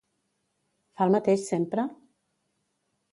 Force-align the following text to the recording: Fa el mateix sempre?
Fa 1.01 1.05
el 1.09 1.13
mateix 1.17 1.43
sempre? 1.49 1.85